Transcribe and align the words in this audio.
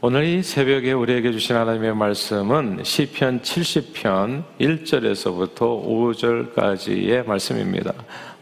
오늘 0.00 0.26
이 0.26 0.44
새벽에 0.44 0.92
우리에게 0.92 1.32
주신 1.32 1.56
하나님의 1.56 1.96
말씀은 1.96 2.84
시편 2.84 3.40
70편 3.40 4.44
1절에서부터 4.60 5.56
5절까지의 5.58 7.26
말씀입니다. 7.26 7.92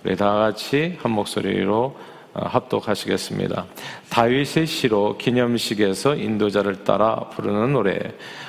우리 0.04 0.14
다 0.16 0.34
같이 0.34 0.98
한 1.00 1.12
목소리로 1.12 1.96
어, 2.34 2.46
합독하시겠습니다. 2.46 3.64
다윗의 4.11 4.66
시로 4.66 5.16
기념식에서 5.16 6.16
인도자를 6.16 6.84
따라 6.84 7.21
부르는 7.30 7.73
노래. 7.73 8.01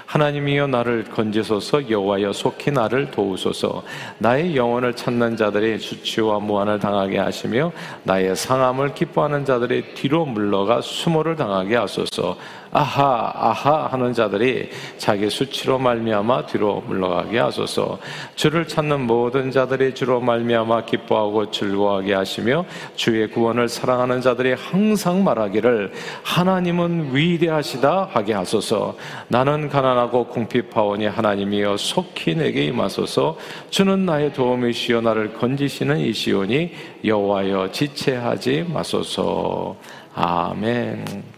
하나님이여 0.07 0.67
나를 0.67 1.03
건지소서 1.03 1.89
여호와여 1.89 2.31
속히 2.31 2.71
나를 2.71 3.11
도우소서. 3.11 3.83
나의 4.19 4.55
영혼을 4.55 4.93
찾는 4.93 5.35
자들이 5.35 5.77
수치와 5.79 6.39
무한을 6.39 6.79
당하게 6.79 7.19
하시며 7.19 7.73
나의 8.03 8.35
상함을 8.35 8.93
기뻐하는 8.93 9.43
자들이 9.43 9.93
뒤로 9.95 10.25
물러가 10.25 10.79
수모를 10.79 11.35
당하게 11.35 11.75
하소서. 11.75 12.37
아하 12.71 13.31
아하 13.33 13.87
하는 13.87 14.13
자들이 14.13 14.69
자기 14.97 15.29
수치로 15.29 15.77
말미암아 15.79 16.45
뒤로 16.45 16.83
물러가게 16.87 17.39
하소서. 17.39 17.99
주를 18.35 18.65
찾는 18.67 19.01
모든 19.01 19.51
자들이 19.51 19.93
주로 19.93 20.21
말미암아 20.21 20.85
기뻐하고 20.85 21.51
즐거워하게 21.51 22.13
하시며 22.13 22.65
주의 22.95 23.29
구원을 23.29 23.67
사랑하는 23.67 24.21
자들이 24.21 24.53
항상 24.53 25.23
말하기를 25.23 25.91
하나님은 26.23 27.13
위대하시다 27.13 28.09
하게 28.13 28.33
하소서. 28.33 28.95
나는 29.27 29.67
가난 29.67 29.96
하고 29.97 30.25
궁핍하오니 30.27 31.07
하나님이여 31.07 31.77
속히 31.77 32.35
내게 32.35 32.65
임하소서. 32.65 33.37
주는 33.69 34.05
나의 34.05 34.33
도움이시여 34.33 35.01
나를 35.01 35.33
건지시는 35.33 35.99
이시오니 35.99 36.71
여호와여 37.03 37.71
지체하지 37.71 38.67
마소서. 38.69 39.75
아멘. 40.15 41.37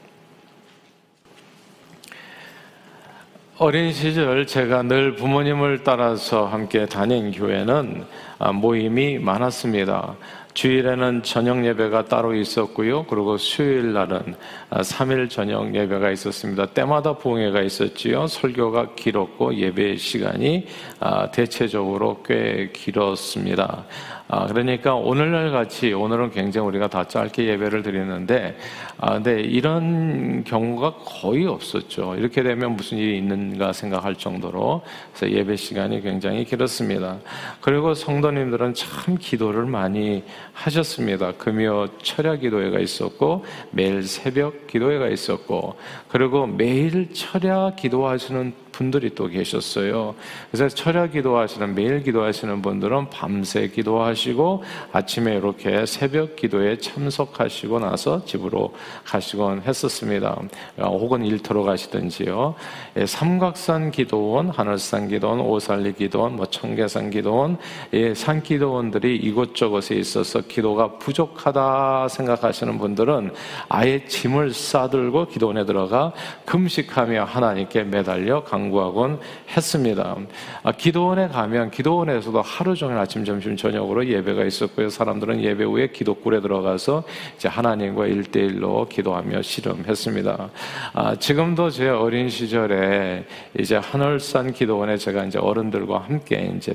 어린 3.57 3.91
시절 3.91 4.47
제가 4.47 4.83
늘 4.83 5.17
부모님을 5.17 5.83
따라서 5.83 6.45
함께 6.45 6.85
다닌 6.85 7.31
교회는 7.31 8.05
아, 8.37 8.53
모임이 8.53 9.19
많았습니다. 9.19 10.15
주일에는 10.59 11.23
저녁 11.23 11.65
예배가 11.65 12.05
따로 12.05 12.35
있었고요. 12.35 13.05
그리고 13.05 13.37
수요일 13.37 13.93
날은 13.93 14.35
3일 14.71 15.27
아, 15.27 15.29
저녁 15.29 15.73
예배가 15.73 16.11
있었습니다. 16.11 16.65
때마다 16.65 17.13
부흥회가 17.13 17.61
있었지요. 17.61 18.27
설교가 18.27 18.95
길었고 18.95 19.55
예배 19.55 19.95
시간이 19.95 20.67
아, 20.99 21.31
대체적으로 21.31 22.21
꽤 22.23 22.71
길었습니다. 22.73 23.85
아, 24.31 24.45
그러니까 24.45 24.93
오늘날 24.93 25.49
같이 25.49 25.91
오늘은 25.91 26.29
굉장히 26.29 26.67
우리가 26.67 26.87
다 26.87 27.03
짧게 27.07 27.45
예배를 27.45 27.81
드리는데, 27.81 28.55
아, 28.99 29.13
근데 29.13 29.41
이런 29.41 30.43
경우가 30.43 30.97
거의 31.03 31.47
없었죠. 31.47 32.13
이렇게 32.15 32.43
되면 32.43 32.75
무슨 32.75 32.99
일이 32.99 33.17
있는가 33.17 33.73
생각할 33.73 34.13
정도로 34.13 34.83
그래서 35.11 35.35
예배 35.35 35.55
시간이 35.55 36.01
굉장히 36.01 36.45
길었습니다. 36.45 37.17
그리고 37.59 37.95
성도님들은 37.95 38.75
참 38.75 39.17
기도를 39.19 39.65
많이 39.65 40.23
하셨습니다. 40.53 41.31
금요 41.31 41.87
철야 42.03 42.35
기도회가 42.35 42.77
있었고 42.77 43.45
매일 43.71 44.03
새벽 44.03 44.67
기도회가 44.67 45.07
있었고 45.07 45.75
그리고 46.07 46.45
매일 46.45 47.11
철야 47.15 47.71
기도하시는 47.75 48.53
분들이 48.79 49.13
또 49.13 49.27
계셨어요. 49.27 50.15
그래서 50.49 50.73
철야 50.73 51.07
기도하시는 51.07 51.75
매일 51.75 52.01
기도하시는 52.01 52.61
분들은 52.61 53.09
밤새 53.09 53.67
기도하시고 53.67 54.63
아침에 54.93 55.35
이렇게 55.35 55.85
새벽 55.85 56.37
기도에 56.37 56.77
참석하시고 56.77 57.79
나서 57.79 58.23
집으로 58.23 58.73
가시곤 59.03 59.63
했었습니다. 59.67 60.41
혹은 60.77 61.25
일터로 61.25 61.63
가시든지요. 61.63 62.55
예, 62.95 63.05
삼각산 63.05 63.91
기도원, 63.91 64.49
하늘산 64.49 65.09
기도원, 65.09 65.41
오살리 65.41 65.91
기도원, 65.93 66.37
뭐 66.37 66.45
청계산 66.45 67.09
기도원, 67.09 67.57
예, 67.91 68.13
산 68.13 68.41
기도원들이 68.41 69.17
이곳저곳에 69.17 69.95
있어서 69.95 70.39
기도가 70.39 70.97
부족하다 70.99 72.07
생각하시는 72.07 72.77
분들은 72.77 73.33
아예 73.67 74.05
짐을 74.05 74.53
싸들고 74.53 75.27
기도원에 75.27 75.65
들어가 75.65 76.13
금식하며 76.45 77.25
하나님께 77.25 77.83
매달려 77.83 78.45
강 78.45 78.68
강구하곤 78.69 79.19
했습니다. 79.55 80.15
아, 80.63 80.71
기도원에 80.71 81.27
가면 81.27 81.71
기도원에서도 81.71 82.41
하루 82.41 82.75
종일 82.75 82.97
아침, 82.97 83.25
점심, 83.25 83.57
저녁으로 83.57 84.07
예배가 84.07 84.45
있었고요. 84.45 84.89
사람들은 84.89 85.41
예배 85.41 85.63
후에 85.63 85.87
기도굴에 85.87 86.39
들어가서 86.41 87.03
이제 87.35 87.47
하나님과 87.47 88.07
일대일로 88.07 88.87
기도하며 88.87 89.41
씨름했습니다. 89.41 90.49
아, 90.93 91.15
지금도 91.15 91.69
제 91.71 91.89
어린 91.89 92.29
시절에 92.29 93.25
이제 93.57 93.75
하늘산 93.77 94.53
기도원에 94.53 94.97
제가 94.97 95.25
이제 95.25 95.39
어른들과 95.39 95.99
함께 95.99 96.53
이제 96.55 96.73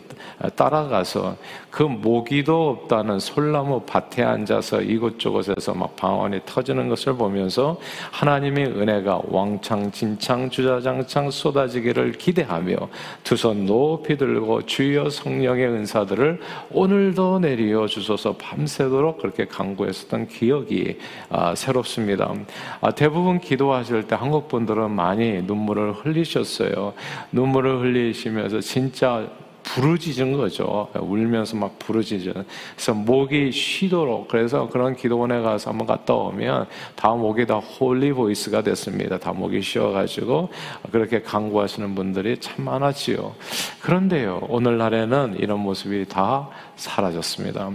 따라가서 0.57 1.37
그 1.71 1.83
모기도 1.83 2.71
없다는 2.71 3.19
솔나무 3.19 3.83
밭에 3.87 4.23
앉아서 4.23 4.83
이곳저곳에서 4.83 5.75
막 5.75 5.97
방언이 5.97 6.41
터지는 6.47 6.89
것을 6.89 7.15
보면서 7.15 7.79
하나님의 8.13 8.67
은혜가 8.67 9.23
왕창, 9.29 9.91
진창, 9.91 10.51
주자장창 10.51 11.31
쏟아지게 11.31 11.84
되기를 11.85 12.13
기대하며 12.13 12.77
두 13.23 13.35
손 13.37 13.67
높이 13.67 14.17
들고 14.17 14.65
주여 14.65 15.11
성령의 15.11 15.67
은사들을 15.67 16.41
오늘도 16.71 17.41
내리어 17.41 17.87
주소서 17.87 18.37
밤새도록 18.39 19.19
그렇게 19.19 19.45
강구했었던 19.45 20.29
기억이 20.29 20.99
아, 21.29 21.55
새롭습니다. 21.55 22.33
아, 22.81 22.91
대부분 22.93 23.39
기도하실 23.39 24.05
때 24.05 24.17
한국 24.17 24.49
분들은 24.49 24.91
많이 24.91 25.43
눈물을 25.43 25.93
흘리셨어요. 25.93 26.95
눈물을 27.33 27.81
흘리시면서 27.81 28.61
진짜 28.61 29.29
부르짖은 29.65 30.37
거죠. 30.37 30.89
울면서 30.95 31.57
막 31.57 31.79
부르짖은. 31.79 32.33
그래서 32.75 32.95
목이 32.95 33.51
쉬도록 33.51 34.29
그래서 34.29 34.69
그런 34.69 34.95
기도원에 34.95 35.41
가서 35.41 35.71
한번 35.71 35.87
갔다 35.87 36.15
오면 36.15 36.67
다음 36.95 37.21
목이 37.21 37.47
다 37.47 37.57
holy 37.57 38.13
voice가 38.13 38.63
됐습니다. 38.63 39.19
다 39.19 39.33
목이 39.33 39.61
쉬어가지고 39.61 40.51
그렇게 40.93 41.23
간구하시는 41.23 41.95
분들이 41.95 42.39
참 42.39 42.65
많았지요. 42.65 43.35
그런데요, 43.83 44.47
오늘날에는 44.49 45.37
이런 45.39 45.61
모습이 45.61 46.07
다 46.07 46.49
사라졌습니다. 46.77 47.71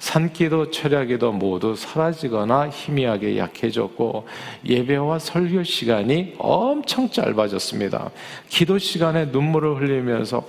산기도 0.00 0.70
철야기도 0.70 1.30
모두 1.30 1.76
사라지거나 1.76 2.70
희미하게 2.70 3.38
약해졌고 3.38 4.26
예배와 4.66 5.18
설교 5.18 5.62
시간이 5.62 6.34
엄청 6.38 7.08
짧아졌습니다. 7.08 8.10
기도 8.48 8.78
시간에 8.78 9.26
눈물을 9.26 9.76
흘리면서 9.76 10.42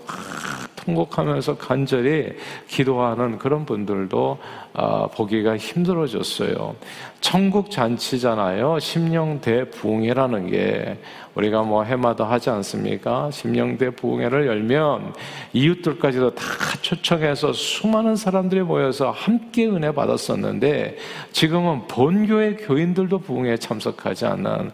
통곡하면서 0.78 1.57
간절히 1.57 2.34
기도하는 2.67 3.38
그런 3.38 3.66
분들도 3.66 4.40
아, 4.73 5.07
보기가 5.13 5.57
힘들어졌어요. 5.57 6.75
천국 7.19 7.69
잔치잖아요. 7.69 8.79
심령 8.79 9.41
대 9.41 9.69
부흥회라는 9.69 10.50
게 10.50 10.97
우리가 11.35 11.63
뭐 11.63 11.83
해마다 11.83 12.29
하지 12.29 12.49
않습니까? 12.49 13.31
심령대 13.31 13.91
부흥회를 13.91 14.47
열면 14.47 15.13
이웃들까지도 15.53 16.35
다 16.35 16.43
초청해서 16.81 17.53
수많은 17.53 18.15
사람들이 18.15 18.61
모여서 18.61 19.11
함께 19.11 19.67
은혜 19.67 19.93
받았었는데 19.93 20.97
지금은 21.31 21.87
본교회 21.87 22.55
교인들도 22.55 23.19
부흥회에 23.19 23.57
참석하지 23.57 24.25
않는 24.25 24.49
어, 24.49 24.71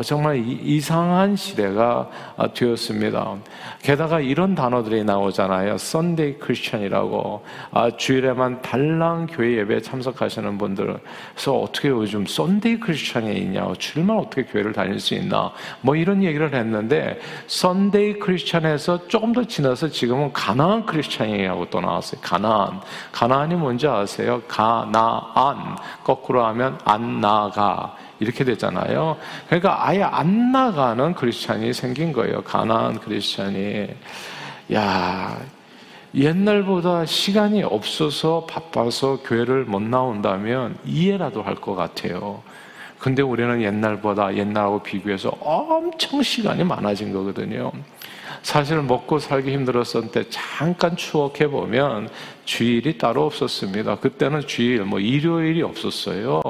정말 0.00 0.42
이상한 0.46 1.36
시대가 1.36 2.08
어, 2.36 2.52
되었습니다. 2.54 3.36
게다가 3.82 4.20
이런 4.20 4.54
단어들이 4.54 5.04
나오잖아요. 5.04 5.76
Sunday 5.76 6.38
Christian이라고 6.38 7.44
아, 7.72 7.90
주일에만 7.90 8.62
달랑 8.62 9.26
교회 9.30 9.58
예배에 9.58 9.80
참석하시는 9.80 10.56
분들 10.56 10.98
그래서 11.34 11.58
어떻게 11.58 11.88
요즘 11.88 12.24
Sunday 12.24 12.80
Christian이 12.80 13.34
있냐 13.38 13.70
주일만 13.78 14.16
어떻게 14.16 14.44
교회를 14.44 14.72
다닐 14.72 14.98
수 14.98 15.14
있나 15.14 15.52
뭐 15.82 15.96
이런 15.96 16.22
얘기를 16.22 16.54
했는데 16.54 17.18
Sunday 17.48 18.20
Christian에서 18.20 19.08
조금 19.08 19.32
더 19.32 19.44
지나서 19.44 19.88
지금은 19.88 20.32
가나안 20.32 20.86
크리스천이라고 20.86 21.70
또 21.70 21.80
나왔어요. 21.80 22.20
가나안 22.22 22.80
가나안이 23.10 23.56
뭔지 23.56 23.86
아세요? 23.86 24.40
가나안 24.48 25.76
거꾸로 26.04 26.44
하면 26.46 26.78
안 26.84 27.20
나가 27.20 27.96
이렇게 28.22 28.44
되잖아요. 28.44 29.16
그러니까 29.46 29.86
아예 29.86 30.02
안 30.02 30.52
나가는 30.52 31.14
크리스찬이 31.14 31.72
생긴 31.72 32.12
거예요. 32.12 32.42
가나안 32.42 33.00
크리스찬이. 33.00 33.88
야, 34.74 35.38
옛날보다 36.14 37.04
시간이 37.06 37.62
없어서 37.62 38.46
바빠서 38.48 39.18
교회를 39.22 39.64
못 39.64 39.82
나온다면 39.82 40.76
이해라도 40.84 41.42
할 41.42 41.56
것 41.56 41.74
같아요. 41.74 42.42
근데 42.98 43.20
우리는 43.22 43.60
옛날보다 43.62 44.36
옛날하고 44.36 44.82
비교해서 44.82 45.30
엄청 45.40 46.22
시간이 46.22 46.62
많아진 46.64 47.12
거거든요. 47.12 47.72
사실 48.42 48.80
먹고 48.82 49.18
살기 49.18 49.52
힘들었을 49.52 50.10
때 50.12 50.24
잠깐 50.30 50.96
추억해 50.96 51.48
보면 51.48 52.08
주일이 52.44 52.98
따로 52.98 53.26
없었습니다. 53.26 53.96
그때는 53.96 54.46
주일, 54.46 54.84
뭐 54.84 54.98
일요일이 55.00 55.62
없었어요. 55.62 56.42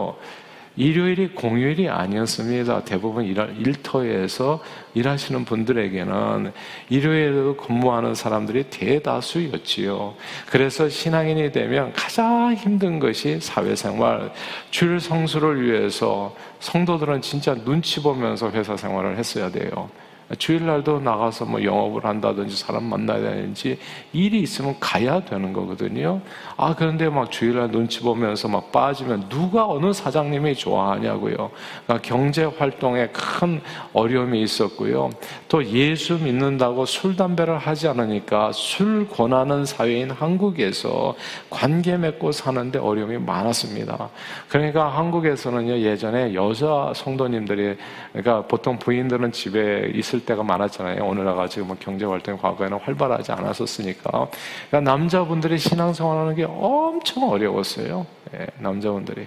일요일이 0.76 1.34
공휴일이 1.34 1.88
아니었습니다. 1.88 2.84
대부분 2.84 3.24
일, 3.24 3.36
일터에서 3.58 4.62
일하시는 4.94 5.44
분들에게는 5.44 6.52
일요일에도 6.88 7.56
근무하는 7.56 8.14
사람들이 8.14 8.64
대다수였지요. 8.70 10.14
그래서 10.50 10.88
신앙인이 10.88 11.52
되면 11.52 11.92
가장 11.92 12.54
힘든 12.54 12.98
것이 12.98 13.40
사회생활, 13.40 14.32
주일 14.70 15.00
성수를 15.00 15.62
위해서 15.62 16.34
성도들은 16.60 17.20
진짜 17.20 17.54
눈치 17.54 18.02
보면서 18.02 18.50
회사 18.50 18.76
생활을 18.76 19.18
했어야 19.18 19.50
돼요. 19.50 19.90
주일날도 20.38 21.00
나가서 21.00 21.44
뭐 21.44 21.62
영업을 21.62 22.04
한다든지 22.04 22.56
사람 22.56 22.84
만나야 22.84 23.20
되는지 23.20 23.78
일이 24.12 24.40
있으면 24.40 24.76
가야 24.80 25.20
되는 25.20 25.52
거거든요. 25.52 26.20
아, 26.56 26.74
그런데 26.74 27.08
막 27.08 27.30
주일날 27.30 27.70
눈치 27.70 28.00
보면서 28.00 28.48
막 28.48 28.72
빠지면 28.72 29.28
누가 29.28 29.68
어느 29.68 29.92
사장님이 29.92 30.54
좋아하냐고요. 30.54 31.50
그러니까 31.86 31.98
경제 32.02 32.44
활동에 32.44 33.08
큰 33.08 33.60
어려움이 33.92 34.40
있었고요. 34.42 35.10
또 35.48 35.64
예수 35.66 36.14
믿는다고 36.14 36.86
술, 36.86 37.16
담배를 37.16 37.58
하지 37.58 37.88
않으니까 37.88 38.52
술 38.52 39.06
권하는 39.08 39.66
사회인 39.66 40.10
한국에서 40.10 41.14
관계 41.50 41.96
맺고 41.96 42.32
사는데 42.32 42.78
어려움이 42.78 43.18
많았습니다. 43.18 44.08
그러니까 44.48 44.88
한국에서는요, 44.88 45.78
예전에 45.78 46.34
여자 46.34 46.92
성도님들이, 46.94 47.76
그러니까 48.12 48.46
보통 48.46 48.78
부인들은 48.78 49.32
집에 49.32 49.92
있을 49.94 50.21
때가 50.24 50.42
많았잖아요. 50.42 51.04
오늘날 51.04 51.36
가 51.36 51.48
지금 51.48 51.68
뭐 51.68 51.76
경제 51.78 52.04
활동이 52.04 52.38
과거에는 52.38 52.78
활발하지 52.78 53.32
않았었으니까. 53.32 54.28
그러니까 54.68 54.80
남자분들이 54.80 55.58
신앙생활하는 55.58 56.34
게 56.34 56.44
엄청 56.44 57.30
어려웠어요. 57.30 58.06
예, 58.34 58.46
남자분들이. 58.58 59.26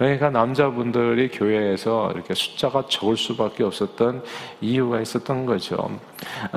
그러니까 0.00 0.30
남자분들이 0.30 1.28
교회에서 1.28 2.12
이렇게 2.14 2.32
숫자가 2.32 2.84
적을 2.88 3.18
수밖에 3.18 3.64
없었던 3.64 4.22
이유가 4.62 4.98
있었던 4.98 5.44
거죠. 5.44 5.90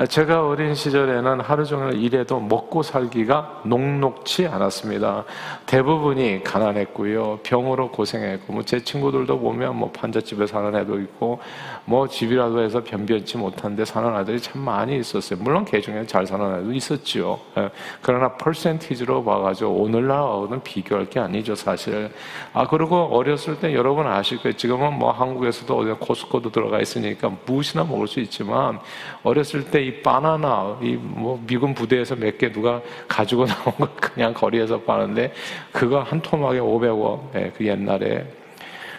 제가 0.08 0.48
어린 0.48 0.74
시절에는 0.74 1.40
하루 1.42 1.66
종일 1.66 2.02
일해도 2.02 2.40
먹고 2.40 2.82
살기가 2.82 3.60
녹록치 3.66 4.46
않았습니다. 4.46 5.24
대부분이 5.66 6.42
가난했고요. 6.42 7.40
병으로 7.42 7.90
고생했고, 7.90 8.54
뭐 8.54 8.62
제 8.64 8.82
친구들도 8.82 9.38
보면 9.38 9.76
뭐 9.76 9.90
판잣집에 9.90 10.46
사는 10.46 10.74
애도 10.74 10.98
있고, 11.00 11.38
뭐 11.84 12.08
집이라도 12.08 12.62
해서 12.62 12.82
변변치 12.82 13.36
못한데 13.36 13.84
사는 13.84 14.08
아들이 14.08 14.40
참 14.40 14.62
많이 14.62 14.96
있었어요. 14.96 15.38
물론 15.42 15.66
개 15.66 15.82
중에 15.82 16.06
잘 16.06 16.26
사는 16.26 16.60
애도 16.60 16.72
있었죠. 16.72 17.38
예. 17.58 17.68
그러나 18.00 18.38
퍼센티지로 18.38 19.22
봐가지고 19.22 19.70
오늘날하고는 19.70 20.62
비교할 20.62 21.10
게 21.10 21.20
아니죠, 21.20 21.54
사실. 21.54 22.10
아, 22.54 22.66
그리고 22.66 22.96
어 23.12 23.22
렸을 23.34 23.58
때 23.60 23.74
여러분 23.74 24.06
아실 24.06 24.38
거예요. 24.38 24.56
지금은 24.56 24.94
뭐 24.98 25.10
한국에서도 25.12 25.76
어디 25.76 25.90
코스코도 25.92 26.50
들어가 26.50 26.80
있으니까 26.80 27.30
무엇이나 27.44 27.84
먹을 27.84 28.06
수 28.06 28.20
있지만 28.20 28.78
어렸을 29.22 29.70
때 29.70 29.82
이 29.84 30.02
바나나, 30.02 30.78
이 30.82 30.96
뭐 30.96 31.42
미군 31.46 31.74
부대에서 31.74 32.16
몇 32.16 32.38
개 32.38 32.50
누가 32.50 32.80
가지고 33.08 33.46
나온 33.50 33.74
거 33.76 33.88
그냥 33.96 34.32
거리에서 34.34 34.80
파는데 34.80 35.32
그거 35.72 36.00
한 36.00 36.20
토막에 36.22 36.58
500원. 36.60 37.20
예, 37.36 37.52
그 37.56 37.66
옛날에. 37.66 38.24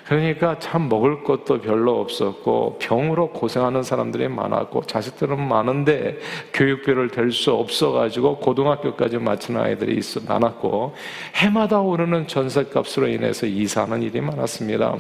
그러니까 0.08 0.60
참 0.60 0.88
먹을 0.88 1.24
것도 1.24 1.62
별로 1.62 2.00
없었고 2.00 2.78
병으로 2.80 3.30
고생하는 3.30 3.82
사람들이 3.82 4.28
많았고 4.28 4.84
자식들은 4.84 5.48
많은데 5.48 6.20
교육비를 6.54 7.10
댈 7.10 7.32
수 7.32 7.52
없어가지고 7.52 8.38
고등학교까지 8.38 9.18
마치는 9.18 9.60
아이들이 9.60 9.98
있어 9.98 10.22
많았고 10.26 10.94
해마다 11.36 11.80
오르는 11.80 12.28
전세값으로 12.28 13.08
인해서 13.08 13.48
이사하는 13.48 14.04
일이 14.04 14.22
많았습니다. 14.22 14.96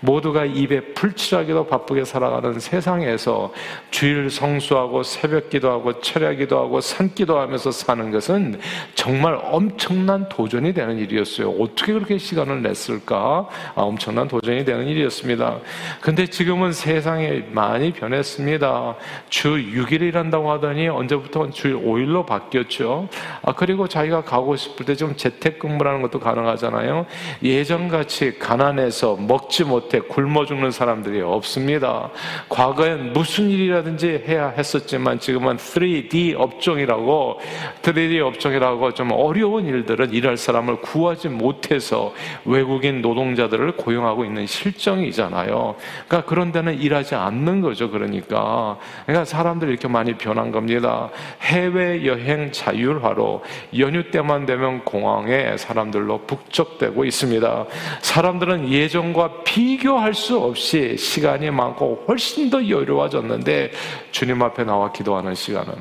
모두가 0.00 0.44
입에 0.44 0.92
풀칠하기도 0.92 1.66
바쁘게 1.66 2.04
살아가는 2.04 2.60
세상에서 2.60 3.52
주일 3.90 4.28
성수하고 4.28 5.02
새벽 5.02 5.48
기도 5.48 5.70
하고 5.70 6.00
철야 6.00 6.34
기도 6.34 6.58
하고 6.58 6.82
산기도 6.82 7.38
하면서 7.38 7.70
사는 7.70 8.10
것은 8.10 8.60
정말 8.94 9.40
엄청난 9.42 10.28
도전이 10.28 10.74
되는 10.74 10.98
일이었어요. 10.98 11.50
어떻게 11.50 11.94
그렇게 11.94 12.18
시간을 12.18 12.62
냈을까? 12.62 13.48
아, 13.74 13.82
엄청난 13.82 14.28
도전이 14.34 14.64
되는 14.64 14.88
일이었습니다. 14.88 15.58
근데 16.00 16.26
지금은 16.26 16.72
세상이 16.72 17.44
많이 17.52 17.92
변했습니다. 17.92 18.96
주 19.28 19.50
6일 19.50 20.02
일한다고 20.02 20.50
하더니 20.50 20.88
언제부터 20.88 21.50
주 21.50 21.80
5일로 21.80 22.26
바뀌었죠. 22.26 23.08
아, 23.42 23.52
그리고 23.52 23.86
자기가 23.86 24.24
가고 24.24 24.56
싶을 24.56 24.86
때좀 24.86 25.16
재택근무라는 25.16 26.02
것도 26.02 26.18
가능하잖아요. 26.18 27.06
예전같이 27.44 28.38
가난해서 28.40 29.16
먹지 29.16 29.64
못해 29.64 30.00
굶어 30.00 30.46
죽는 30.46 30.72
사람들이 30.72 31.20
없습니다. 31.20 32.10
과거엔 32.48 33.12
무슨 33.12 33.50
일이라든지 33.50 34.24
해야 34.26 34.48
했었지만 34.48 35.20
지금은 35.20 35.58
3D 35.58 36.34
업종이라고 36.36 37.38
3D 37.82 38.20
업종이라고 38.20 38.94
좀 38.94 39.12
어려운 39.12 39.66
일들은 39.66 40.12
일할 40.12 40.36
사람을 40.36 40.80
구하지 40.80 41.28
못해서 41.28 42.12
외국인 42.44 43.00
노동자들을 43.00 43.76
고용 43.76 44.06
있는 44.24 44.46
실정이잖아요. 44.46 45.76
그러니까 46.06 46.28
그런 46.28 46.52
데는 46.52 46.80
일하지 46.80 47.14
않는 47.14 47.60
거죠. 47.60 47.90
그러니까. 47.90 48.78
그러니까 49.06 49.24
사람들이 49.24 49.70
이렇게 49.70 49.88
많이 49.88 50.14
변한 50.14 50.50
겁니다. 50.50 51.10
해외 51.42 52.04
여행 52.06 52.50
자율화로 52.52 53.42
연휴 53.78 54.10
때만 54.10 54.46
되면 54.46 54.84
공항에 54.84 55.56
사람들로 55.56 56.22
북적대고 56.26 57.04
있습니다. 57.04 57.66
사람들은 58.00 58.70
예전과 58.70 59.44
비교할 59.44 60.14
수 60.14 60.38
없이 60.38 60.96
시간이 60.96 61.50
많고 61.50 62.04
훨씬 62.08 62.50
더 62.50 62.58
여유로워졌는데 62.58 63.70
주님 64.10 64.42
앞에 64.42 64.64
나와 64.64 64.92
기도하는 64.92 65.34
시간은 65.34 65.74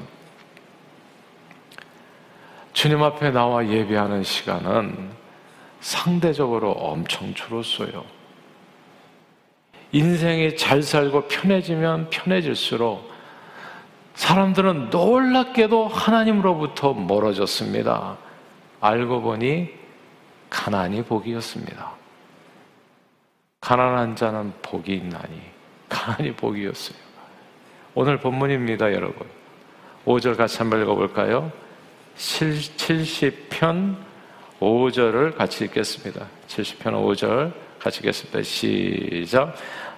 주님 2.74 3.04
앞에 3.04 3.32
나와 3.32 3.68
예배하는 3.68 4.24
시간은 4.24 5.12
상대적으로 5.80 6.72
엄청 6.72 7.34
줄었어요. 7.34 8.04
인생이 9.94 10.58
잘 10.58 10.82
살고 10.82 11.28
편해지면 11.28 12.10
편해질수록 12.10 13.14
사람들은 14.16 14.90
놀랍게도 14.90 15.88
하나님으로부터 15.88 16.94
멀어졌습니다. 16.94 18.18
알고 18.82 19.22
보니 19.22 19.70
가난이 20.50 21.04
복이었습니다. 21.04 21.92
가난한 23.62 24.16
자는 24.16 24.54
복이 24.62 24.94
있나니 24.96 25.42
가난이 25.90 26.34
복이었어요. 26.34 26.98
오늘 27.94 28.18
본문입니다, 28.18 28.94
여러분. 28.94 29.28
5절 30.06 30.36
같이 30.36 30.58
한번 30.58 30.82
읽어볼까요? 30.82 31.52
70편 32.18 33.96
5절을 34.60 35.36
같이 35.36 35.66
읽겠습니다. 35.66 36.26
70편 36.48 36.94
5절 36.94 37.54
같이 37.84 38.00
읽겠습니다. 38.00 38.42
시작. 38.44 39.56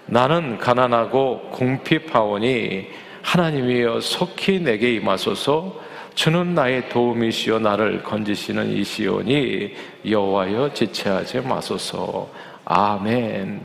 나는 0.08 0.58
가난하고 0.58 1.52
궁핍하오니 1.52 2.88
하나님이여 3.22 4.00
속히 4.02 4.60
내게 4.60 4.96
임하소서. 4.96 5.82
주는 6.16 6.56
나의 6.56 6.90
도움이시여 6.90 7.60
나를 7.60 8.02
건지시는 8.02 8.72
이시오니 8.72 9.76
여호와여 10.10 10.74
지체하지 10.74 11.42
마소서. 11.42 12.28
아멘. 12.66 13.62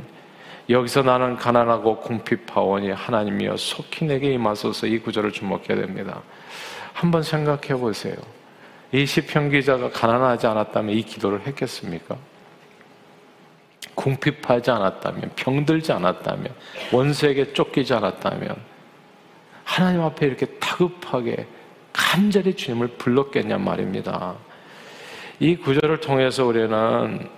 여기서 0.68 1.00
나는 1.00 1.36
가난하고 1.36 2.00
궁핍하오니 2.00 2.90
하나님이여 2.90 3.56
속히 3.56 4.04
내게 4.04 4.34
임하소서. 4.34 4.86
이 4.86 4.98
구절을 4.98 5.32
주목해야 5.32 5.80
됩니다. 5.80 6.20
한번 6.92 7.22
생각해 7.22 7.68
보세요. 7.80 8.16
이 8.92 9.06
시편 9.06 9.50
기자가 9.50 9.88
가난하지 9.88 10.46
않았다면 10.46 10.94
이 10.94 11.02
기도를 11.04 11.46
했겠습니까? 11.46 12.18
궁핍하지 13.94 14.70
않았다면, 14.70 15.32
병들지 15.37 15.92
않았다면, 15.92 16.54
원수에게 16.92 17.52
쫓기지 17.52 17.94
않았다면, 17.94 18.56
하나님 19.64 20.00
앞에 20.02 20.26
이렇게 20.26 20.46
다급하게 20.58 21.46
간절히 21.92 22.54
주님을 22.54 22.88
불렀겠냔 22.99 23.62
말입니다. 23.62 24.34
이 25.38 25.56
구절을 25.56 26.00
통해서 26.00 26.44
우리는 26.44 27.28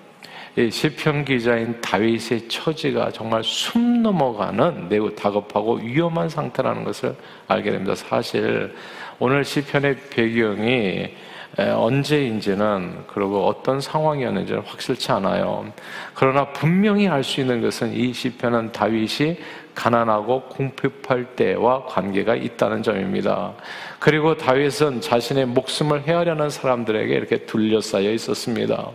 시편 0.70 1.25
기자인 1.25 1.80
다윗의 1.80 2.49
처지가 2.49 3.12
정말 3.12 3.42
숨 3.42 4.02
넘어가는 4.02 4.88
매우 4.88 5.14
다급하고 5.14 5.76
위험한 5.76 6.28
상태라는 6.28 6.84
것을 6.84 7.16
알게 7.49 7.70
됩니다. 7.70 7.94
사실 7.94 8.75
오늘 9.18 9.44
시편의 9.44 9.96
배경이 10.11 11.14
언제인지는 11.59 13.04
그리고 13.06 13.47
어떤 13.47 13.80
상황이었는지는 13.80 14.62
확실치 14.62 15.12
않아요. 15.12 15.71
그러나 16.14 16.47
분명히 16.52 17.09
알 17.09 17.23
수 17.23 17.40
있는 17.40 17.61
것은 17.61 17.92
이 17.92 18.12
시편은 18.12 18.73
다윗이 18.73 19.37
가난하고 19.75 20.42
궁핍할 20.49 21.37
때와 21.37 21.85
관계가 21.87 22.37
있다는 22.37 22.82
점입니다. 22.82 23.52
그리고 23.99 24.37
다윗은 24.37 25.00
자신의 25.00 25.47
목숨을 25.47 26.02
헤아려는 26.02 26.50
사람들에게 26.50 27.14
이렇게 27.14 27.38
둘러싸여 27.47 28.11
있었습니다. 28.12 28.90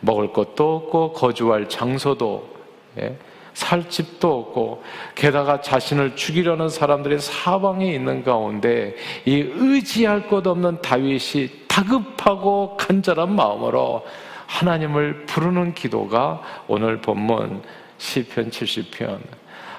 먹을 0.00 0.32
것도 0.32 0.76
없고 0.76 1.12
거주할 1.12 1.68
장소도 1.68 2.54
예, 3.00 3.16
살 3.54 3.88
집도 3.88 4.40
없고 4.40 4.82
게다가 5.14 5.60
자신을 5.60 6.16
죽이려는 6.16 6.68
사람들이 6.68 7.18
사방에 7.18 7.92
있는 7.92 8.24
가운데 8.24 8.96
이 9.24 9.36
의지할 9.36 10.28
것 10.28 10.46
없는 10.46 10.82
다윗이 10.82 11.63
다급하고 11.74 12.76
간절한 12.76 13.34
마음으로 13.34 14.04
하나님을 14.46 15.26
부르는 15.26 15.74
기도가 15.74 16.40
오늘 16.68 17.00
본문 17.00 17.62
시편 17.98 18.50
70편. 18.50 19.18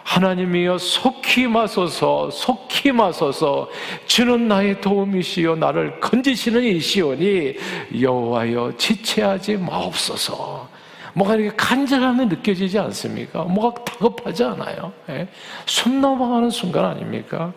하나님이여 0.03 0.77
속히 0.77 1.47
마소서 1.47 2.29
속히 2.29 2.91
마소서. 2.91 3.69
주는 4.07 4.49
나의 4.49 4.81
도움이시요 4.81 5.55
나를 5.55 6.01
건지시는 6.01 6.63
이시오니 6.63 7.55
여호와여 8.01 8.73
지체하지 8.77 9.57
마옵소서 9.57 10.67
뭐가 11.15 11.35
이렇게 11.35 11.55
간절함이 11.55 12.25
느껴지지 12.25 12.77
않습니까? 12.77 13.43
뭐가 13.43 13.83
다급하지 13.85 14.43
않아요? 14.43 14.91
예? 15.09 15.27
숨 15.65 16.01
넘어가는 16.01 16.49
순간 16.49 16.83
아닙니까? 16.83 17.53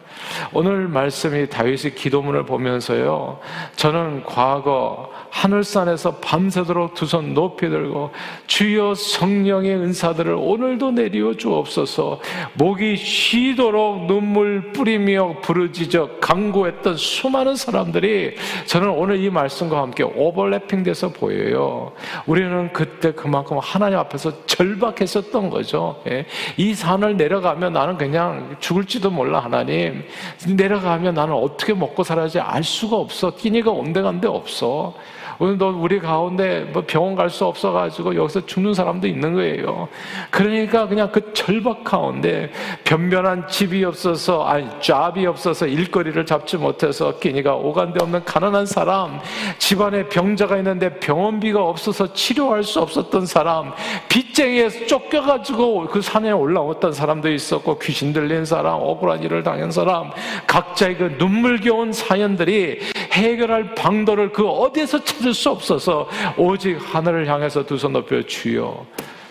오늘 0.53 0.87
말씀이 0.87 1.49
다윗의 1.49 1.97
기도문을 1.97 2.47
보면서요, 2.47 3.41
저는 3.77 4.23
과거 4.25 5.11
하늘산에서 5.31 6.17
밤새도록 6.17 6.95
두 6.95 7.09
손 7.09 7.33
높이 7.35 7.69
들고 7.69 8.11
주여 8.47 8.95
성령의 8.95 9.77
은사들을 9.77 10.35
오늘도 10.39 10.91
내리어 10.93 11.35
주옵소서 11.35 12.21
목이 12.55 12.97
쉬도록 12.97 14.07
눈물 14.07 14.73
뿌리며 14.73 15.37
부르짖어 15.41 16.19
강구했던 16.21 16.97
수많은 16.97 17.57
사람들이 17.57 18.37
저는 18.67 18.91
오늘 18.91 19.19
이 19.25 19.31
말씀과 19.31 19.81
함께 19.81 20.03
오버래핑 20.03 20.83
돼서 20.83 21.09
보여요. 21.09 21.93
우리는 22.27 22.73
그때 22.75 23.13
그만큼 23.13 23.48
하나님 23.57 23.99
앞에서 23.99 24.45
절박했었던 24.47 25.49
거죠. 25.49 26.03
예. 26.11 26.27
이 26.59 26.75
산을 26.75 27.17
내려가면 27.17 27.73
나는 27.73 27.97
그냥 27.97 28.57
죽을지도 28.61 29.11
몰라 29.11 29.41
하나님. 29.41 30.05
내려가면 30.47 31.15
나는 31.15 31.35
어떻게 31.35 31.73
먹고 31.73 32.03
살아야지 32.03 32.41
알 32.41 32.63
수가 32.63 32.97
없어. 32.97 33.31
끼니가 33.31 33.71
온데간데 33.71 34.29
없어. 34.29 34.95
오늘도 35.41 35.79
우리 35.81 36.01
가운데 36.01 36.69
뭐 36.73 36.83
병원 36.85 37.15
갈 37.15 37.29
수 37.29 37.45
없어가지고 37.45 38.17
여기서 38.17 38.47
죽는 38.47 38.73
사람도 38.73 39.07
있는 39.07 39.35
거예요. 39.35 39.89
그러니까 40.31 40.89
그냥 40.89 41.13
그 41.13 41.33
절박 41.35 41.85
가운데 41.85 42.51
변변한 42.85 43.47
집이 43.47 43.85
없어서, 43.85 44.45
아니, 44.45 44.67
잡이 44.81 45.27
없어서 45.27 45.67
일거리를 45.67 46.25
잡지 46.25 46.57
못해서 46.57 47.19
끼니가 47.19 47.55
오간데 47.55 48.03
없는 48.03 48.25
가난한 48.25 48.65
사람, 48.65 49.21
집안에 49.59 50.09
병자가 50.09 50.57
있는데 50.57 50.99
병원비가 51.01 51.63
없어서 51.63 52.15
치료할 52.15 52.65
수 52.65 52.81
없었던 52.81 53.27
사람, 53.27 53.73
빚쟁이에서 54.09 54.87
쫓겨가지고 54.87 55.89
그 55.89 56.01
산에 56.01 56.31
올라왔던 56.31 56.95
사람도 56.95 57.31
있었고, 57.31 57.79
귀신 57.79 58.15
들린 58.15 58.47
사람, 58.47 58.81
억울한 58.81 59.23
일을 59.23 59.43
당한 59.43 59.71
사람, 59.71 60.11
각자의 60.47 60.97
그 60.97 61.17
눈물겨운 61.19 61.93
사연들이 61.93 62.81
해결할 63.13 63.75
방도를 63.75 64.33
그 64.33 64.47
어디에서 64.47 65.05
찾을 65.05 65.35
수 65.35 65.51
없어서 65.51 66.09
오직 66.37 66.77
하늘을 66.77 67.27
향해서 67.29 67.65
두 67.67 67.77
손 67.77 67.93
높여 67.93 68.23
주여 68.23 68.87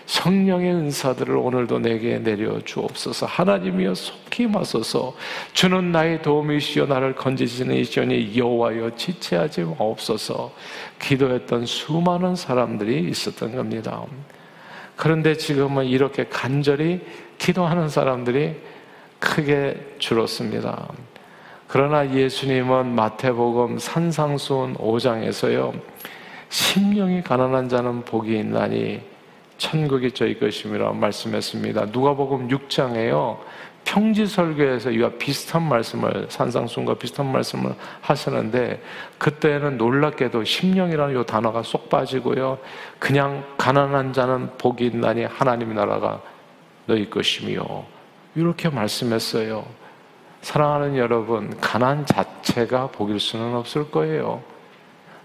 성령의 0.06 0.72
은사들을 0.72 1.36
오늘도 1.36 1.80
내게 1.80 2.18
내려 2.18 2.58
주옵소서. 2.60 3.26
하나님이여 3.26 3.94
속히 3.94 4.46
마소서. 4.46 5.14
주는 5.52 5.92
나의 5.92 6.22
도움이시여 6.22 6.86
나를 6.86 7.14
건지시는 7.14 7.76
이시오니 7.76 8.36
여호와여 8.38 8.96
지체하지 8.96 9.64
마옵소서. 9.64 10.50
기도했던 10.98 11.66
수많은 11.66 12.36
사람들이 12.36 13.06
있었던 13.10 13.54
겁니다. 13.54 14.02
그런데 14.96 15.36
지금은 15.36 15.84
이렇게 15.84 16.24
간절히 16.24 17.00
기도하는 17.36 17.90
사람들이 17.90 18.56
크게 19.20 19.96
줄었습니다 19.98 20.88
그러나 21.68 22.10
예수님은 22.10 22.94
마태복음 22.94 23.78
산상수훈 23.78 24.74
5장에서요. 24.76 25.78
심령이 26.48 27.22
가난한 27.22 27.68
자는 27.68 28.04
복이 28.06 28.38
있나니 28.38 29.02
천국이 29.58 30.12
저희 30.12 30.38
것임이라 30.38 30.92
말씀했습니다. 30.92 31.86
누가복음 31.92 32.48
6장에요. 32.48 33.36
평지설교에서 33.84 34.90
이와 34.90 35.10
비슷한 35.18 35.62
말씀을 35.68 36.26
산상순과 36.30 36.94
비슷한 36.94 37.30
말씀을 37.30 37.74
하시는데 38.00 38.82
그때는 39.18 39.76
놀랍게도 39.76 40.44
심령이라는 40.44 41.20
이 41.20 41.26
단어가 41.26 41.62
쏙 41.62 41.90
빠지고요. 41.90 42.58
그냥 42.98 43.44
가난한 43.58 44.14
자는 44.14 44.56
복이 44.56 44.86
있나니 44.86 45.24
하나님 45.24 45.74
나라가 45.74 46.22
너희 46.86 47.10
것이며 47.10 47.84
이렇게 48.34 48.70
말씀했어요. 48.70 49.87
사랑하는 50.42 50.96
여러분, 50.96 51.58
가난 51.60 52.06
자체가 52.06 52.88
복일 52.88 53.20
수는 53.20 53.54
없을 53.54 53.90
거예요. 53.90 54.42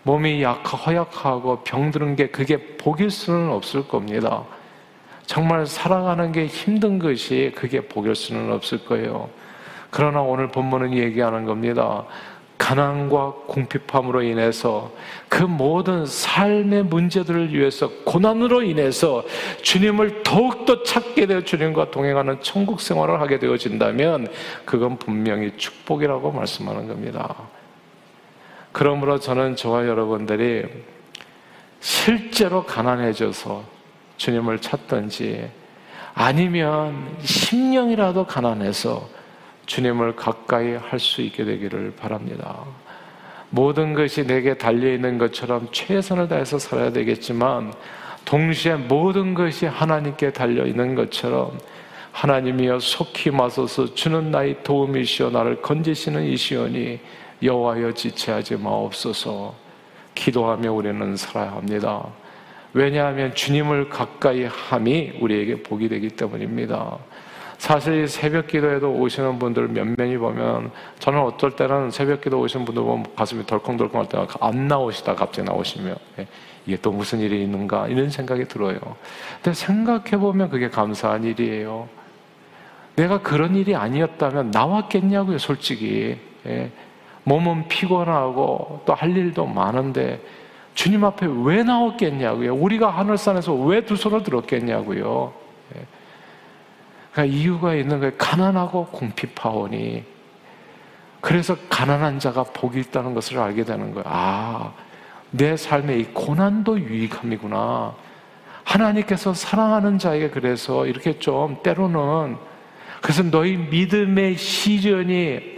몸이 0.03 0.43
약, 0.43 0.63
허약하고 0.65 1.63
병드는 1.63 2.15
게 2.15 2.27
그게 2.27 2.57
복일 2.77 3.09
수는 3.09 3.49
없을 3.49 3.87
겁니다. 3.87 4.43
정말 5.25 5.65
살아가는 5.65 6.31
게 6.31 6.45
힘든 6.47 6.99
것이 6.99 7.53
그게 7.55 7.81
복일 7.81 8.15
수는 8.15 8.51
없을 8.51 8.83
거예요. 8.85 9.29
그러나 9.89 10.21
오늘 10.21 10.47
본문은 10.47 10.93
얘기하는 10.93 11.45
겁니다. 11.45 12.05
가난과 12.63 13.33
궁핍함으로 13.47 14.23
인해서 14.23 14.89
그 15.27 15.43
모든 15.43 16.05
삶의 16.05 16.83
문제들을 16.85 17.53
위해서 17.53 17.89
고난으로 18.05 18.63
인해서 18.63 19.25
주님을 19.61 20.23
더욱더 20.23 20.81
찾게 20.81 21.25
되어 21.25 21.41
주님과 21.41 21.91
동행하는 21.91 22.41
천국 22.41 22.79
생활을 22.79 23.19
하게 23.19 23.37
되어진다면 23.37 24.29
그건 24.63 24.97
분명히 24.97 25.51
축복이라고 25.57 26.31
말씀하는 26.31 26.87
겁니다. 26.87 27.35
그러므로 28.71 29.19
저는 29.19 29.57
저와 29.57 29.85
여러분들이 29.85 30.63
실제로 31.81 32.63
가난해져서 32.63 33.61
주님을 34.15 34.59
찾든지 34.59 35.51
아니면 36.13 37.17
심령이라도 37.23 38.25
가난해서 38.25 39.22
주님을 39.65 40.15
가까이 40.15 40.73
할 40.73 40.99
수 40.99 41.21
있게 41.21 41.45
되기를 41.45 41.93
바랍니다. 41.99 42.59
모든 43.49 43.93
것이 43.93 44.25
내게 44.25 44.55
달려있는 44.55 45.17
것처럼 45.17 45.67
최선을 45.71 46.27
다해서 46.27 46.57
살아야 46.57 46.91
되겠지만, 46.91 47.73
동시에 48.25 48.75
모든 48.75 49.33
것이 49.33 49.65
하나님께 49.65 50.33
달려있는 50.33 50.95
것처럼, 50.95 51.57
하나님이여 52.13 52.79
속히 52.79 53.31
마소서 53.31 53.93
주는 53.95 54.31
나의 54.31 54.63
도움이시오 54.63 55.31
나를 55.31 55.61
건지시는 55.61 56.23
이시오니 56.23 56.99
여호와여 57.41 57.93
지체하지 57.93 58.57
마옵소서 58.57 59.55
기도하며 60.15 60.71
우리는 60.71 61.17
살아야 61.17 61.53
합니다. 61.53 62.05
왜냐하면 62.73 63.33
주님을 63.33 63.89
가까이 63.89 64.45
함이 64.45 65.13
우리에게 65.19 65.63
복이 65.63 65.89
되기 65.89 66.09
때문입니다. 66.09 66.97
사실 67.63 68.09
새벽 68.09 68.47
기도에도 68.47 68.91
오시는 68.91 69.39
분들 69.39 69.69
몇몇이 69.69 70.17
보면 70.17 70.69
저는 70.99 71.21
어떨 71.21 71.51
때는 71.55 71.91
새벽 71.91 72.19
기도 72.19 72.41
오시는 72.41 72.65
분들 72.65 72.83
보면 72.83 73.05
가슴이 73.15 73.45
덜컹덜컹 73.45 74.01
할 74.01 74.09
때가 74.09 74.27
안 74.41 74.67
나오시다 74.67 75.15
갑자기 75.15 75.47
나오시면 75.47 75.95
예, 76.19 76.27
이게 76.65 76.75
또 76.81 76.91
무슨 76.91 77.21
일이 77.21 77.41
있는가 77.41 77.87
이런 77.87 78.09
생각이 78.09 78.49
들어요. 78.49 78.77
근데 79.41 79.53
생각해 79.53 80.17
보면 80.17 80.49
그게 80.49 80.69
감사한 80.69 81.23
일이에요. 81.23 81.87
내가 82.97 83.21
그런 83.21 83.55
일이 83.55 83.77
아니었다면 83.77 84.51
나왔겠냐고요, 84.51 85.37
솔직히. 85.37 86.17
예. 86.45 86.69
몸은 87.23 87.69
피곤하고 87.69 88.81
또 88.85 88.93
할 88.93 89.15
일도 89.15 89.45
많은데 89.45 90.19
주님 90.73 91.05
앞에 91.05 91.27
왜 91.45 91.63
나왔겠냐고요. 91.63 92.55
우리가 92.55 92.89
하늘산에서 92.89 93.53
왜 93.53 93.85
두 93.85 93.95
손을 93.95 94.23
들었겠냐고요. 94.23 95.42
예. 97.13 97.21
그러니까 97.21 97.25
이유가 97.25 97.75
있는 97.75 97.99
거예요. 97.99 98.13
가난하고 98.17 98.87
공핍하오니. 98.87 100.03
그래서 101.21 101.55
가난한 101.69 102.19
자가 102.19 102.43
복이 102.43 102.79
있다는 102.79 103.13
것을 103.13 103.39
알게 103.39 103.63
되는 103.63 103.93
거예요. 103.93 104.03
아, 104.07 104.73
내 105.31 105.55
삶의 105.55 105.99
이 106.01 106.03
고난도 106.13 106.79
유익함이구나. 106.79 107.95
하나님께서 108.63 109.33
사랑하는 109.33 109.99
자에게 109.99 110.29
그래서 110.29 110.85
이렇게 110.85 111.19
좀 111.19 111.57
때로는 111.63 112.37
그래서 113.01 113.23
너희 113.23 113.57
믿음의 113.57 114.37
시련이 114.37 115.53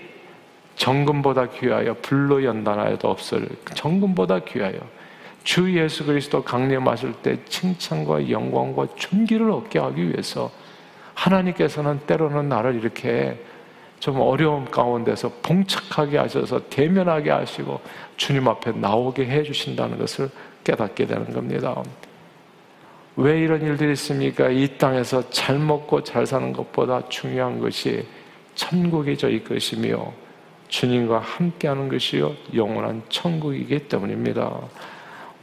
정금보다 0.75 1.50
귀하여 1.50 1.95
불로 2.01 2.43
연단하여도 2.43 3.07
없을 3.09 3.47
정금보다 3.75 4.39
귀하여 4.39 4.79
주 5.43 5.77
예수 5.79 6.05
그리스도 6.05 6.43
강림하실 6.43 7.13
때 7.21 7.38
칭찬과 7.45 8.29
영광과 8.29 8.88
존귀를 8.95 9.51
얻게 9.51 9.79
하기 9.79 10.09
위해서 10.09 10.51
하나님께서는 11.15 12.00
때로는 12.05 12.50
나를 12.50 12.75
이렇게 12.75 13.39
좀 14.00 14.19
어려움 14.19 14.65
가운데서 14.65 15.31
봉착하게 15.41 16.17
하셔서 16.17 16.69
대면하게 16.69 17.31
하시고 17.31 17.79
주님 18.17 18.48
앞에 18.48 18.74
나오게 18.74 19.25
해 19.25 19.41
주신다는 19.41 19.98
것을 19.98 20.29
깨닫게 20.63 21.07
되는 21.07 21.34
겁니다. 21.34 21.81
왜 23.15 23.39
이런 23.39 23.62
일들이 23.62 23.93
있습니까? 23.93 24.50
이 24.50 24.77
땅에서 24.77 25.29
잘 25.29 25.57
먹고 25.57 26.03
잘 26.03 26.25
사는 26.25 26.51
것보다 26.51 27.07
중요한 27.07 27.60
것이 27.60 28.05
천국이 28.55 29.17
저희 29.17 29.43
것이며 29.43 30.12
주님과 30.67 31.19
함께하는 31.19 31.88
것이요 31.89 32.34
영원한 32.53 33.01
천국이기 33.10 33.88
때문입니다. 33.88 34.60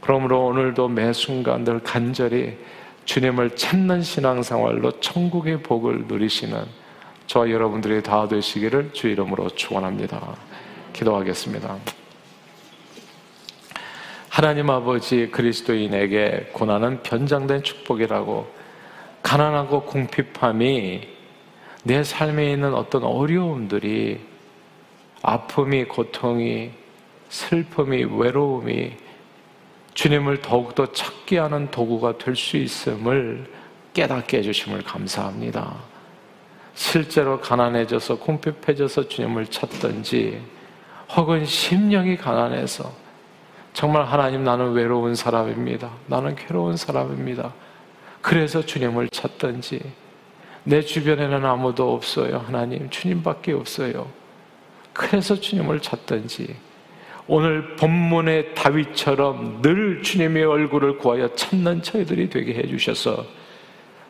그러므로 0.01 0.47
오늘도 0.47 0.89
매 0.89 1.13
순간 1.13 1.63
늘 1.63 1.79
간절히 1.79 2.57
주님을 3.05 3.55
찾는 3.55 4.01
신앙생활로 4.01 4.99
천국의 4.99 5.61
복을 5.61 6.05
누리시는 6.07 6.63
저와 7.27 7.49
여러분들이 7.49 8.03
다 8.03 8.27
되시기를 8.27 8.91
주 8.93 9.07
이름으로 9.07 9.49
축원합니다. 9.49 10.35
기도하겠습니다. 10.93 11.77
하나님 14.29 14.69
아버지 14.69 15.29
그리스도인에게 15.29 16.49
고난은 16.53 17.03
변장된 17.03 17.63
축복이라고 17.63 18.47
가난하고 19.21 19.83
궁핍함이 19.83 21.07
내 21.83 22.03
삶에 22.03 22.51
있는 22.51 22.73
어떤 22.73 23.03
어려움들이 23.03 24.19
아픔이 25.21 25.85
고통이 25.85 26.71
슬픔이 27.29 28.03
외로움이 28.03 28.93
주님을 29.93 30.41
더욱더 30.41 30.91
찾게 30.91 31.37
하는 31.37 31.69
도구가 31.71 32.17
될 32.17 32.35
수 32.35 32.57
있음을 32.57 33.45
깨닫게 33.93 34.39
해주심을 34.39 34.83
감사합니다. 34.83 35.75
실제로 36.73 37.39
가난해져서 37.39 38.17
궁핍해져서 38.17 39.07
주님을 39.07 39.47
찾든지 39.47 40.41
혹은 41.15 41.45
심령이 41.45 42.17
가난해서 42.17 42.91
정말 43.73 44.05
하나님 44.05 44.43
나는 44.43 44.71
외로운 44.73 45.13
사람입니다. 45.15 45.91
나는 46.07 46.35
괴로운 46.35 46.75
사람입니다. 46.75 47.53
그래서 48.21 48.65
주님을 48.65 49.09
찾든지 49.09 49.81
내 50.63 50.81
주변에는 50.81 51.45
아무도 51.45 51.93
없어요. 51.93 52.43
하나님 52.47 52.89
주님밖에 52.89 53.51
없어요. 53.53 54.07
그래서 54.93 55.35
주님을 55.35 55.81
찾든지 55.81 56.55
오늘 57.27 57.75
본문의 57.75 58.53
다윗처럼 58.53 59.61
늘 59.61 60.01
주님의 60.01 60.43
얼굴을 60.43 60.97
구하여 60.97 61.33
찾는 61.35 61.81
저희들이 61.81 62.29
되게 62.29 62.53
해주셔서 62.55 63.25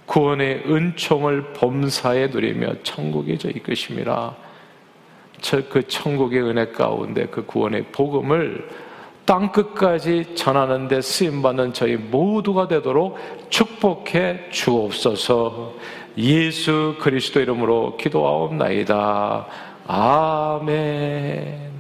구원의 0.06 0.64
은총을 0.68 1.54
범사에 1.54 2.28
누리며 2.28 2.82
천국에 2.84 3.38
저 3.38 3.50
이끄심이라 3.50 4.36
그 5.70 5.88
천국의 5.88 6.42
은혜 6.42 6.68
가운데 6.68 7.28
그 7.28 7.46
구원의 7.46 7.86
복음을 7.92 8.68
땅 9.26 9.52
끝까지 9.52 10.36
전하는 10.36 10.88
데 10.88 11.02
쓰임 11.02 11.42
받는 11.42 11.74
저희 11.74 11.96
모두가 11.96 12.68
되도록 12.68 13.18
축복해 13.50 14.50
주옵소서 14.52 15.76
예수 16.18 16.96
그리스도 17.00 17.40
이름으로 17.40 17.98
기도하옵나이다. 17.98 19.48
아멘. 19.88 21.73